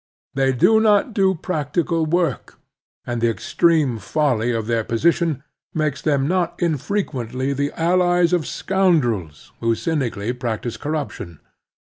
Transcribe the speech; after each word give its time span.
They 0.33 0.51
do 0.51 0.79
not 0.79 1.13
do 1.13 1.35
practical 1.35 2.07
work, 2.07 2.57
and 3.05 3.21
the 3.21 3.29
extreme 3.29 3.99
folly 3.99 4.51
of 4.51 4.65
their 4.65 4.83
position 4.83 5.43
makes 5.75 6.01
them 6.01 6.27
not 6.27 6.59
infrequently 6.59 7.53
the 7.53 7.71
allies 7.79 8.33
of 8.33 8.47
scoundrels 8.47 9.51
who 9.59 9.75
cynically 9.75 10.33
practise 10.33 10.75
cor 10.75 10.93
ruption. 10.93 11.37